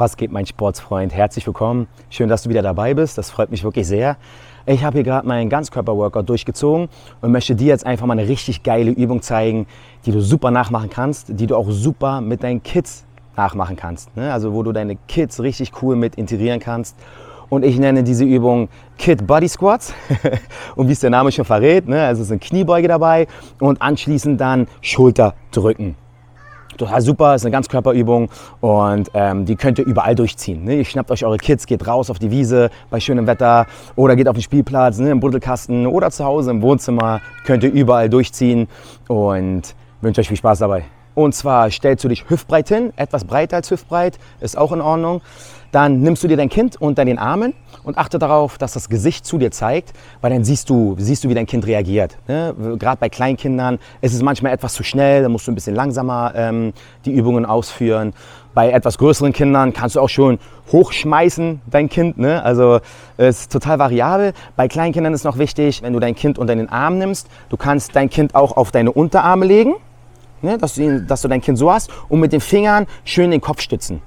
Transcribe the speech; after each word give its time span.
Was 0.00 0.16
geht, 0.16 0.32
mein 0.32 0.46
Sportsfreund? 0.46 1.12
Herzlich 1.12 1.46
willkommen. 1.46 1.86
Schön, 2.08 2.30
dass 2.30 2.44
du 2.44 2.48
wieder 2.48 2.62
dabei 2.62 2.94
bist. 2.94 3.18
Das 3.18 3.30
freut 3.30 3.50
mich 3.50 3.64
wirklich 3.64 3.86
sehr. 3.86 4.16
Ich 4.64 4.82
habe 4.82 4.94
hier 4.94 5.02
gerade 5.02 5.28
meinen 5.28 5.50
Ganzkörper-Workout 5.50 6.26
durchgezogen 6.26 6.88
und 7.20 7.32
möchte 7.32 7.54
dir 7.54 7.66
jetzt 7.66 7.84
einfach 7.84 8.06
mal 8.06 8.18
eine 8.18 8.26
richtig 8.26 8.62
geile 8.62 8.92
Übung 8.92 9.20
zeigen, 9.20 9.66
die 10.06 10.10
du 10.10 10.22
super 10.22 10.50
nachmachen 10.50 10.88
kannst, 10.88 11.38
die 11.38 11.46
du 11.46 11.54
auch 11.54 11.66
super 11.68 12.22
mit 12.22 12.42
deinen 12.42 12.62
Kids 12.62 13.04
nachmachen 13.36 13.76
kannst. 13.76 14.16
Ne? 14.16 14.32
Also 14.32 14.54
wo 14.54 14.62
du 14.62 14.72
deine 14.72 14.96
Kids 15.06 15.38
richtig 15.38 15.70
cool 15.82 15.96
mit 15.96 16.14
integrieren 16.14 16.60
kannst. 16.60 16.96
Und 17.50 17.62
ich 17.62 17.78
nenne 17.78 18.02
diese 18.02 18.24
Übung 18.24 18.70
Kid 18.96 19.26
Body 19.26 19.48
Squats. 19.50 19.92
und 20.76 20.88
wie 20.88 20.92
es 20.92 21.00
der 21.00 21.10
Name 21.10 21.30
schon 21.30 21.44
verrät, 21.44 21.86
ne? 21.86 22.06
also 22.06 22.24
sind 22.24 22.42
Kniebeuge 22.42 22.88
dabei 22.88 23.26
und 23.58 23.82
anschließend 23.82 24.40
dann 24.40 24.66
Schulter 24.80 25.34
drücken 25.50 25.94
total 26.80 27.00
super, 27.00 27.34
ist 27.34 27.44
eine 27.44 27.52
Ganzkörperübung 27.52 28.28
und 28.60 29.10
ähm, 29.14 29.44
die 29.44 29.56
könnt 29.56 29.78
ihr 29.78 29.86
überall 29.86 30.14
durchziehen. 30.14 30.64
Ne? 30.64 30.76
Ihr 30.76 30.84
schnappt 30.84 31.10
euch 31.10 31.24
eure 31.24 31.36
Kids, 31.36 31.66
geht 31.66 31.86
raus 31.86 32.10
auf 32.10 32.18
die 32.18 32.30
Wiese 32.30 32.70
bei 32.90 33.00
schönem 33.00 33.26
Wetter 33.26 33.66
oder 33.96 34.16
geht 34.16 34.28
auf 34.28 34.36
den 34.36 34.42
Spielplatz, 34.42 34.98
ne, 34.98 35.10
im 35.10 35.20
Buddelkasten 35.20 35.86
oder 35.86 36.10
zu 36.10 36.24
Hause 36.24 36.50
im 36.50 36.62
Wohnzimmer. 36.62 37.20
Könnt 37.44 37.62
ihr 37.62 37.72
überall 37.72 38.08
durchziehen 38.08 38.68
und 39.08 39.74
wünsche 40.00 40.20
euch 40.20 40.28
viel 40.28 40.36
Spaß 40.36 40.60
dabei. 40.60 40.84
Und 41.20 41.34
zwar 41.34 41.70
stellst 41.70 42.02
du 42.02 42.08
dich 42.08 42.30
hüftbreit 42.30 42.68
hin, 42.68 42.94
etwas 42.96 43.24
breiter 43.24 43.56
als 43.56 43.70
hüftbreit, 43.70 44.18
ist 44.40 44.56
auch 44.56 44.72
in 44.72 44.80
Ordnung. 44.80 45.20
Dann 45.70 46.00
nimmst 46.00 46.24
du 46.24 46.28
dir 46.28 46.38
dein 46.38 46.48
Kind 46.48 46.80
unter 46.80 47.04
den 47.04 47.18
Armen 47.18 47.52
und 47.84 47.98
achte 47.98 48.18
darauf, 48.18 48.56
dass 48.56 48.72
das 48.72 48.88
Gesicht 48.88 49.26
zu 49.26 49.36
dir 49.36 49.50
zeigt, 49.50 49.92
weil 50.22 50.30
dann 50.32 50.44
siehst 50.44 50.70
du, 50.70 50.96
siehst 50.98 51.22
du, 51.22 51.28
wie 51.28 51.34
dein 51.34 51.44
Kind 51.44 51.66
reagiert. 51.66 52.16
Ne? 52.26 52.54
Gerade 52.78 52.96
bei 52.98 53.10
Kleinkindern 53.10 53.78
ist 54.00 54.14
es 54.14 54.22
manchmal 54.22 54.54
etwas 54.54 54.72
zu 54.72 54.82
schnell, 54.82 55.22
da 55.22 55.28
musst 55.28 55.46
du 55.46 55.52
ein 55.52 55.54
bisschen 55.54 55.76
langsamer 55.76 56.32
ähm, 56.34 56.72
die 57.04 57.12
Übungen 57.12 57.44
ausführen. 57.44 58.14
Bei 58.54 58.70
etwas 58.70 58.96
größeren 58.96 59.34
Kindern 59.34 59.74
kannst 59.74 59.96
du 59.96 60.00
auch 60.00 60.08
schon 60.08 60.38
hochschmeißen, 60.72 61.60
dein 61.70 61.90
Kind. 61.90 62.16
Ne? 62.16 62.42
Also 62.42 62.80
ist 63.18 63.52
total 63.52 63.78
variabel. 63.78 64.32
Bei 64.56 64.68
Kleinkindern 64.68 65.12
ist 65.12 65.24
noch 65.24 65.36
wichtig, 65.36 65.82
wenn 65.82 65.92
du 65.92 66.00
dein 66.00 66.14
Kind 66.14 66.38
unter 66.38 66.56
den 66.56 66.70
Arm 66.70 66.96
nimmst, 66.96 67.28
du 67.50 67.58
kannst 67.58 67.94
dein 67.94 68.08
Kind 68.08 68.34
auch 68.34 68.56
auf 68.56 68.70
deine 68.70 68.90
Unterarme 68.90 69.44
legen, 69.44 69.74
ne? 70.42 70.58
dass, 70.58 70.74
du 70.74 70.82
ihn, 70.82 71.06
dass 71.06 71.22
du 71.22 71.28
dein 71.28 71.40
Kind 71.40 71.58
so 71.58 71.70
hast 71.70 71.90
und 72.08 72.20
mit 72.20 72.32
den 72.32 72.40
Fingern 72.40 72.86
schön 73.04 73.30
den 73.30 73.40
Kopf 73.40 73.60
stützen. 73.60 74.02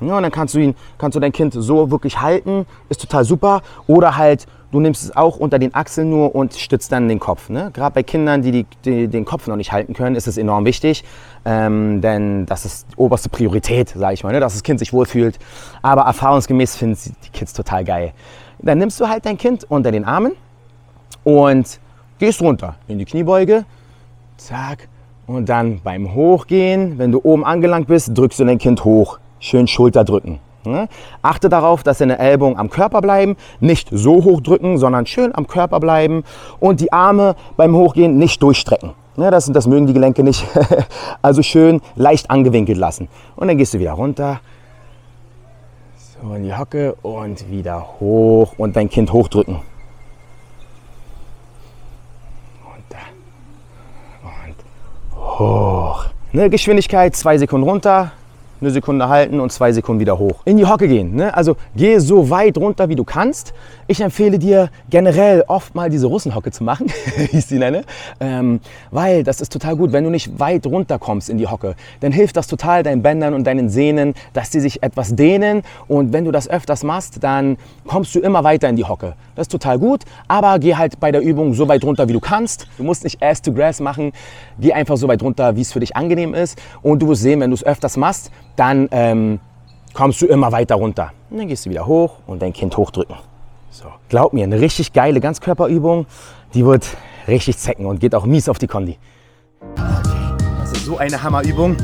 Ja, 0.00 0.16
und 0.16 0.22
dann 0.22 0.32
kannst 0.32 0.54
du, 0.54 0.58
ihn, 0.58 0.74
kannst 0.98 1.16
du 1.16 1.20
dein 1.20 1.32
Kind 1.32 1.54
so 1.54 1.90
wirklich 1.90 2.20
halten, 2.20 2.66
ist 2.90 3.00
total 3.00 3.24
super. 3.24 3.62
Oder 3.86 4.16
halt, 4.16 4.46
du 4.70 4.80
nimmst 4.80 5.04
es 5.04 5.16
auch 5.16 5.38
unter 5.38 5.58
den 5.58 5.74
Achseln 5.74 6.10
nur 6.10 6.34
und 6.34 6.52
stützt 6.54 6.92
dann 6.92 7.08
den 7.08 7.18
Kopf. 7.18 7.48
Ne? 7.48 7.70
Gerade 7.72 7.94
bei 7.94 8.02
Kindern, 8.02 8.42
die, 8.42 8.50
die, 8.50 8.66
die, 8.84 9.08
den 9.08 9.24
Kopf 9.24 9.46
noch 9.46 9.56
nicht 9.56 9.72
halten 9.72 9.94
können, 9.94 10.14
ist 10.14 10.26
es 10.26 10.36
enorm 10.36 10.66
wichtig. 10.66 11.02
Ähm, 11.46 12.02
denn 12.02 12.44
das 12.44 12.66
ist 12.66 12.88
die 12.92 12.96
oberste 12.96 13.30
Priorität, 13.30 13.88
sage 13.88 14.12
ich 14.12 14.22
mal, 14.22 14.32
ne? 14.32 14.40
dass 14.40 14.52
das 14.52 14.62
Kind 14.62 14.80
sich 14.80 14.92
wohlfühlt. 14.92 15.38
Aber 15.80 16.02
erfahrungsgemäß 16.02 16.76
finden 16.76 17.14
die 17.24 17.30
Kids 17.30 17.54
total 17.54 17.84
geil. 17.84 18.12
Dann 18.58 18.76
nimmst 18.76 19.00
du 19.00 19.08
halt 19.08 19.24
dein 19.24 19.38
Kind 19.38 19.64
unter 19.70 19.92
den 19.92 20.04
Armen 20.04 20.32
und 21.24 21.80
gehst 22.18 22.42
runter 22.42 22.76
in 22.86 22.98
die 22.98 23.04
Kniebeuge. 23.06 23.64
Zack. 24.36 24.88
Und 25.26 25.48
dann 25.48 25.80
beim 25.82 26.14
Hochgehen, 26.14 26.98
wenn 26.98 27.12
du 27.12 27.20
oben 27.22 27.44
angelangt 27.44 27.88
bist, 27.88 28.16
drückst 28.16 28.40
du 28.40 28.44
dein 28.44 28.58
Kind 28.58 28.84
hoch 28.84 29.18
schön 29.40 29.66
Schulter 29.66 30.04
drücken. 30.04 30.40
Ne? 30.64 30.88
Achte 31.22 31.48
darauf, 31.48 31.82
dass 31.82 31.98
deine 31.98 32.18
Ellbogen 32.18 32.58
am 32.58 32.70
Körper 32.70 33.00
bleiben, 33.00 33.36
nicht 33.60 33.88
so 33.92 34.24
hoch 34.24 34.40
drücken, 34.40 34.78
sondern 34.78 35.06
schön 35.06 35.34
am 35.34 35.46
Körper 35.46 35.80
bleiben 35.80 36.24
und 36.58 36.80
die 36.80 36.92
Arme 36.92 37.36
beim 37.56 37.74
Hochgehen 37.76 38.18
nicht 38.18 38.42
durchstrecken. 38.42 38.92
Ne, 39.16 39.30
das, 39.30 39.46
das 39.46 39.66
mögen 39.66 39.86
die 39.86 39.94
Gelenke 39.94 40.22
nicht. 40.22 40.46
also 41.22 41.42
schön 41.42 41.80
leicht 41.94 42.30
angewinkelt 42.30 42.76
lassen. 42.76 43.08
Und 43.36 43.48
dann 43.48 43.56
gehst 43.56 43.72
du 43.72 43.78
wieder 43.78 43.92
runter. 43.92 44.40
So 46.22 46.34
in 46.34 46.42
die 46.42 46.54
Hocke 46.54 46.94
und 47.02 47.50
wieder 47.50 47.86
hoch 48.00 48.54
und 48.58 48.76
dein 48.76 48.90
Kind 48.90 49.12
hochdrücken. 49.12 49.60
Runter 52.64 53.06
und 54.22 55.16
hoch. 55.16 56.06
Ne, 56.36 56.50
Geschwindigkeit, 56.50 57.16
zwei 57.16 57.38
Sekunden 57.38 57.66
runter, 57.66 58.12
eine 58.60 58.70
Sekunde 58.70 59.08
halten 59.08 59.40
und 59.40 59.52
zwei 59.52 59.72
Sekunden 59.72 60.00
wieder 60.00 60.18
hoch. 60.18 60.42
In 60.44 60.56
die 60.56 60.66
Hocke 60.66 60.88
gehen. 60.88 61.14
Ne? 61.14 61.34
Also 61.34 61.56
geh 61.76 61.98
so 61.98 62.30
weit 62.30 62.56
runter, 62.56 62.88
wie 62.88 62.96
du 62.96 63.04
kannst. 63.04 63.52
Ich 63.86 64.00
empfehle 64.00 64.38
dir 64.38 64.70
generell 64.90 65.44
oft 65.46 65.74
mal 65.74 65.90
diese 65.90 66.06
Russenhocke 66.06 66.50
zu 66.50 66.64
machen, 66.64 66.86
wie 67.16 67.38
ich 67.38 67.46
sie 67.46 67.58
nenne, 67.58 67.84
ähm, 68.20 68.60
weil 68.90 69.22
das 69.24 69.40
ist 69.40 69.52
total 69.52 69.76
gut. 69.76 69.92
Wenn 69.92 70.04
du 70.04 70.10
nicht 70.10 70.38
weit 70.38 70.66
runter 70.66 70.98
kommst 70.98 71.28
in 71.28 71.38
die 71.38 71.46
Hocke, 71.46 71.76
dann 72.00 72.12
hilft 72.12 72.36
das 72.36 72.46
total 72.46 72.82
deinen 72.82 73.02
Bändern 73.02 73.34
und 73.34 73.44
deinen 73.44 73.68
Sehnen, 73.68 74.14
dass 74.32 74.50
sie 74.50 74.60
sich 74.60 74.82
etwas 74.82 75.14
dehnen. 75.14 75.62
Und 75.86 76.12
wenn 76.12 76.24
du 76.24 76.32
das 76.32 76.48
öfters 76.48 76.82
machst, 76.82 77.22
dann 77.22 77.58
kommst 77.86 78.14
du 78.14 78.20
immer 78.20 78.42
weiter 78.42 78.68
in 78.68 78.76
die 78.76 78.84
Hocke. 78.84 79.14
Das 79.34 79.44
ist 79.44 79.52
total 79.52 79.78
gut, 79.78 80.04
aber 80.28 80.58
geh 80.58 80.74
halt 80.74 80.98
bei 80.98 81.12
der 81.12 81.20
Übung 81.20 81.52
so 81.54 81.68
weit 81.68 81.84
runter, 81.84 82.08
wie 82.08 82.14
du 82.14 82.20
kannst. 82.20 82.66
Du 82.78 82.84
musst 82.84 83.04
nicht 83.04 83.22
Ass 83.22 83.42
to 83.42 83.52
Grass 83.52 83.80
machen. 83.80 84.12
Geh 84.58 84.72
einfach 84.72 84.96
so 84.96 85.08
weit 85.08 85.22
runter, 85.22 85.56
wie 85.56 85.60
es 85.60 85.72
für 85.72 85.80
dich 85.80 85.94
angenehm 85.94 86.32
ist. 86.32 86.58
Und 86.82 87.02
du 87.02 87.08
wirst 87.08 87.22
sehen, 87.22 87.40
wenn 87.40 87.50
du 87.50 87.54
es 87.54 87.64
öfters 87.64 87.96
machst, 87.96 88.30
dann 88.56 88.88
ähm, 88.90 89.40
kommst 89.94 90.20
du 90.20 90.26
immer 90.26 90.52
weiter 90.52 90.74
runter. 90.74 91.12
Und 91.30 91.38
dann 91.38 91.48
gehst 91.48 91.66
du 91.66 91.70
wieder 91.70 91.86
hoch 91.86 92.16
und 92.26 92.42
dein 92.42 92.52
Kind 92.52 92.76
hochdrücken. 92.76 93.16
So, 93.70 93.86
glaub 94.08 94.32
mir, 94.32 94.44
eine 94.44 94.60
richtig 94.60 94.92
geile 94.92 95.20
Ganzkörperübung, 95.20 96.06
die 96.54 96.64
wird 96.64 96.86
richtig 97.28 97.58
zecken 97.58 97.86
und 97.86 98.00
geht 98.00 98.14
auch 98.14 98.24
mies 98.24 98.48
auf 98.48 98.58
die 98.58 98.66
Kondi. 98.66 98.96
Das 99.76 100.72
ist 100.72 100.86
so 100.86 100.96
eine 100.98 101.22
Hammerübung. 101.22 101.76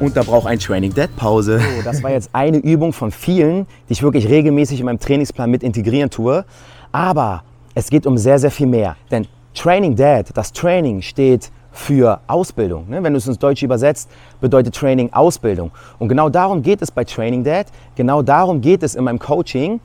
Und 0.00 0.16
da 0.16 0.22
braucht 0.22 0.46
ein 0.46 0.58
Training 0.58 0.92
Dead 0.92 1.08
Pause. 1.16 1.60
So, 1.60 1.82
das 1.82 2.02
war 2.02 2.10
jetzt 2.10 2.30
eine 2.32 2.58
Übung 2.58 2.92
von 2.92 3.10
vielen, 3.10 3.66
die 3.88 3.92
ich 3.92 4.02
wirklich 4.02 4.28
regelmäßig 4.28 4.80
in 4.80 4.86
meinem 4.86 4.98
Trainingsplan 4.98 5.50
mit 5.50 5.62
integrieren 5.62 6.10
tue. 6.10 6.44
Aber 6.92 7.44
es 7.74 7.88
geht 7.90 8.06
um 8.06 8.18
sehr, 8.18 8.38
sehr 8.38 8.50
viel 8.50 8.66
mehr. 8.66 8.96
Denn 9.10 9.26
Training 9.54 9.94
Dead, 9.94 10.26
das 10.34 10.52
Training 10.52 11.00
steht 11.00 11.50
für 11.74 12.20
Ausbildung. 12.28 12.88
Ne? 12.88 13.02
Wenn 13.02 13.12
du 13.12 13.18
es 13.18 13.26
ins 13.26 13.38
Deutsche 13.38 13.66
übersetzt, 13.66 14.08
bedeutet 14.40 14.74
Training 14.74 15.12
Ausbildung. 15.12 15.72
Und 15.98 16.08
genau 16.08 16.30
darum 16.30 16.62
geht 16.62 16.80
es 16.80 16.90
bei 16.90 17.04
Training 17.04 17.44
Dad. 17.44 17.66
Genau 17.96 18.22
darum 18.22 18.60
geht 18.60 18.82
es 18.82 18.94
in 18.94 19.04
meinem 19.04 19.18
Coaching, 19.18 19.80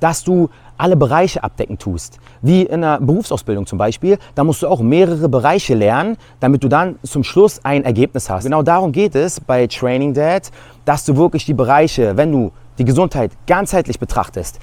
dass 0.00 0.24
du 0.24 0.50
alle 0.76 0.96
Bereiche 0.96 1.44
abdecken 1.44 1.78
tust. 1.78 2.18
Wie 2.42 2.62
in 2.62 2.82
einer 2.82 3.00
Berufsausbildung 3.00 3.66
zum 3.66 3.78
Beispiel. 3.78 4.18
Da 4.34 4.44
musst 4.44 4.62
du 4.62 4.68
auch 4.68 4.80
mehrere 4.80 5.28
Bereiche 5.28 5.74
lernen, 5.74 6.16
damit 6.40 6.64
du 6.64 6.68
dann 6.68 6.98
zum 7.02 7.22
Schluss 7.22 7.64
ein 7.64 7.84
Ergebnis 7.84 8.28
hast. 8.28 8.44
Genau 8.44 8.62
darum 8.62 8.90
geht 8.90 9.14
es 9.14 9.40
bei 9.40 9.66
Training 9.66 10.14
Dad, 10.14 10.50
dass 10.84 11.04
du 11.04 11.16
wirklich 11.16 11.44
die 11.44 11.54
Bereiche, 11.54 12.16
wenn 12.16 12.32
du 12.32 12.50
die 12.78 12.84
Gesundheit 12.84 13.32
ganzheitlich 13.46 13.98
betrachtest, 14.00 14.58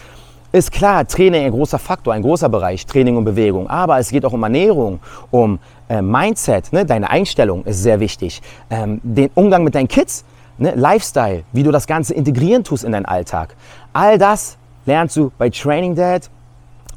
ist 0.52 0.72
klar, 0.72 1.06
Training 1.06 1.46
ein 1.46 1.52
großer 1.52 1.80
Faktor, 1.80 2.13
ein 2.13 2.22
großer 2.22 2.50
Bereich, 2.50 2.85
Training 2.85 3.18
und 3.18 3.25
Bewegung. 3.25 3.69
Aber 3.69 4.00
es 4.00 4.09
geht 4.09 4.25
auch 4.25 4.34
um 4.34 4.44
Ernährung, 4.44 5.00
um 5.31 5.59
äh, 5.90 6.02
Mindset, 6.02 6.72
ne? 6.72 6.85
deine 6.85 7.09
Einstellung 7.09 7.66
ist 7.66 7.84
sehr 7.84 8.00
wichtig. 8.00 8.41
Ähm, 8.69 9.00
den 9.03 9.30
Umgang 9.36 9.63
mit 9.63 9.75
deinen 9.75 9.88
Kids, 9.88 10.25
ne? 10.57 10.74
Lifestyle, 10.75 11.44
wie 11.52 11.63
du 11.63 11.72
das 11.72 11.88
Ganze 11.88 12.13
integrieren 12.13 12.63
tust 12.63 12.84
in 12.84 12.91
deinen 12.91 13.06
Alltag. 13.06 13.56
All 13.94 14.18
das 14.18 14.57
lernst 14.86 15.16
du 15.18 15.31
bei 15.38 15.50
Training 15.50 15.96
Dad. 15.96 16.30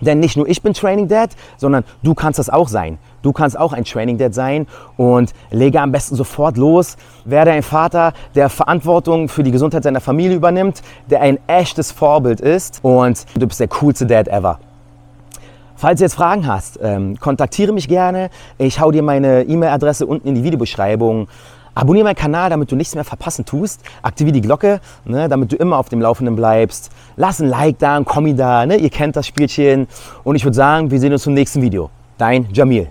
Denn 0.01 0.19
nicht 0.19 0.37
nur 0.37 0.49
ich 0.49 0.63
bin 0.63 0.73
Training 0.73 1.09
Dad, 1.09 1.31
sondern 1.59 1.85
du 2.03 2.15
kannst 2.15 2.39
das 2.39 2.49
auch 2.49 2.69
sein. 2.69 2.99
Du 3.23 3.33
kannst 3.33 3.59
auch 3.59 3.73
ein 3.73 3.85
Training 3.85 4.19
Dad 4.19 4.35
sein 4.35 4.67
und 4.97 5.33
lege 5.51 5.81
am 5.81 5.93
besten 5.93 6.17
sofort 6.17 6.57
los. 6.57 6.97
Werde 7.25 7.53
ein 7.53 7.63
Vater, 7.63 8.13
der 8.35 8.49
Verantwortung 8.49 9.29
für 9.29 9.43
die 9.43 9.51
Gesundheit 9.51 9.83
seiner 9.83 10.01
Familie 10.01 10.37
übernimmt, 10.37 10.83
der 11.11 11.21
ein 11.21 11.39
echtes 11.47 11.93
Vorbild 11.93 12.41
ist 12.41 12.81
und 12.83 13.27
du 13.35 13.47
bist 13.47 13.61
der 13.61 13.69
coolste 13.69 14.07
Dad 14.07 14.29
ever. 14.29 14.59
Falls 15.77 15.99
du 15.99 16.05
jetzt 16.05 16.15
Fragen 16.15 16.47
hast, 16.47 16.79
ähm, 16.83 17.19
kontaktiere 17.19 17.73
mich 17.73 17.89
gerne. 17.89 18.29
Ich 18.59 18.81
hau 18.81 18.91
dir 18.91 19.03
meine 19.03 19.45
E-Mail-Adresse 19.45 20.05
unten 20.05 20.29
in 20.29 20.35
die 20.35 20.45
Videobeschreibung. 20.45 21.27
Abonniere 21.75 22.05
meinen 22.05 22.17
Kanal, 22.17 22.51
damit 22.51 22.71
du 22.71 22.77
nichts 22.77 22.95
mehr 22.95 23.05
verpassen 23.05 23.47
tust. 23.47 23.81
Aktiviere 24.03 24.35
die 24.35 24.43
Glocke, 24.43 24.81
ne, 25.07 25.31
damit 25.31 25.53
du 25.53 25.57
immer 25.57 25.79
auf 25.79 25.89
dem 25.89 26.03
Laufenden 26.03 26.37
bleibst. 26.37 26.91
Lass 27.17 27.41
ein 27.41 27.49
Like 27.49 27.79
da, 27.79 27.97
ein 27.97 28.05
Kommi 28.05 28.35
da. 28.35 28.67
Ne? 28.67 28.77
Ihr 28.77 28.91
kennt 28.91 29.17
das 29.17 29.27
Spielchen. 29.27 29.89
Und 30.23 30.37
ich 30.37 30.45
würde 30.45 30.57
sagen, 30.57 30.91
wir 30.91 31.01
sehen 31.01 31.15
uns 31.15 31.23
zum 31.23 31.33
nächsten 31.33 31.63
Video. 31.63 31.89
Dein 32.19 32.47
Jamil. 32.53 32.89